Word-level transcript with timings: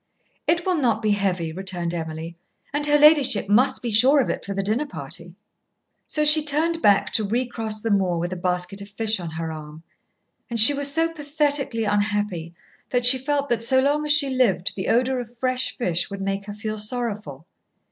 "It 0.47 0.65
will 0.65 0.77
not 0.77 1.03
be 1.03 1.11
heavy," 1.11 1.53
returned 1.53 1.93
Emily; 1.93 2.35
"and 2.73 2.87
her 2.87 2.97
ladyship 2.97 3.47
must 3.47 3.83
be 3.83 3.91
sure 3.91 4.19
of 4.19 4.31
it 4.31 4.43
for 4.43 4.55
the 4.55 4.63
dinner 4.63 4.87
party." 4.87 5.35
So 6.07 6.25
she 6.25 6.43
turned 6.43 6.81
back 6.81 7.11
to 7.11 7.23
recross 7.23 7.83
the 7.83 7.91
moor 7.91 8.17
with 8.17 8.33
a 8.33 8.35
basket 8.35 8.81
of 8.81 8.89
fish 8.89 9.19
on 9.19 9.29
her 9.29 9.51
arm. 9.51 9.83
And 10.49 10.59
she 10.59 10.73
was 10.73 10.91
so 10.91 11.13
pathetically 11.13 11.83
unhappy 11.83 12.55
that 12.89 13.05
she 13.05 13.19
felt 13.19 13.47
that 13.49 13.61
so 13.61 13.79
long 13.79 14.03
as 14.03 14.11
she 14.11 14.31
lived 14.31 14.73
the 14.75 14.87
odour 14.87 15.19
of 15.19 15.37
fresh 15.37 15.77
fish 15.77 16.09
would 16.09 16.19
make 16.23 16.45
her 16.45 16.53
feel 16.53 16.79
sorrowful. 16.79 17.45